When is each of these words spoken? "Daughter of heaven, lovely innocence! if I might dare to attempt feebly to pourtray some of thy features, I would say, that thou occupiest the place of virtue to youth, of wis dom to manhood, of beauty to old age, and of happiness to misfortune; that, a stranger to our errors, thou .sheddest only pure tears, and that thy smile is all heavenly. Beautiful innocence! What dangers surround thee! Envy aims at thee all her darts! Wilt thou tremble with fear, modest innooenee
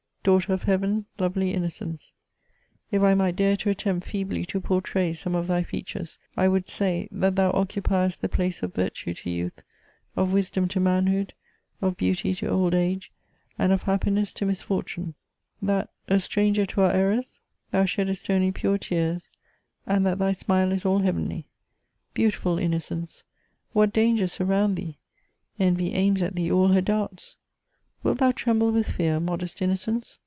"Daughter 0.31 0.53
of 0.53 0.61
heaven, 0.61 1.07
lovely 1.17 1.51
innocence! 1.51 2.13
if 2.91 3.01
I 3.01 3.15
might 3.15 3.35
dare 3.35 3.57
to 3.57 3.71
attempt 3.71 4.05
feebly 4.05 4.45
to 4.49 4.61
pourtray 4.61 5.13
some 5.13 5.33
of 5.33 5.47
thy 5.47 5.63
features, 5.63 6.19
I 6.37 6.47
would 6.47 6.67
say, 6.67 7.07
that 7.11 7.35
thou 7.35 7.51
occupiest 7.53 8.19
the 8.19 8.29
place 8.29 8.61
of 8.61 8.75
virtue 8.75 9.15
to 9.15 9.29
youth, 9.31 9.63
of 10.15 10.31
wis 10.31 10.51
dom 10.51 10.67
to 10.67 10.79
manhood, 10.79 11.33
of 11.81 11.97
beauty 11.97 12.35
to 12.35 12.47
old 12.49 12.75
age, 12.75 13.11
and 13.57 13.71
of 13.73 13.81
happiness 13.81 14.31
to 14.33 14.45
misfortune; 14.45 15.15
that, 15.59 15.89
a 16.07 16.19
stranger 16.19 16.67
to 16.67 16.81
our 16.81 16.91
errors, 16.91 17.39
thou 17.71 17.85
.sheddest 17.85 18.29
only 18.29 18.51
pure 18.51 18.77
tears, 18.77 19.31
and 19.87 20.05
that 20.05 20.19
thy 20.19 20.33
smile 20.33 20.71
is 20.71 20.85
all 20.85 20.99
heavenly. 20.99 21.47
Beautiful 22.13 22.59
innocence! 22.59 23.23
What 23.73 23.91
dangers 23.91 24.33
surround 24.33 24.75
thee! 24.75 24.99
Envy 25.59 25.93
aims 25.93 26.21
at 26.21 26.35
thee 26.35 26.51
all 26.51 26.67
her 26.67 26.81
darts! 26.81 27.37
Wilt 28.03 28.17
thou 28.17 28.31
tremble 28.31 28.71
with 28.71 28.87
fear, 28.89 29.19
modest 29.19 29.59
innooenee 29.59 30.17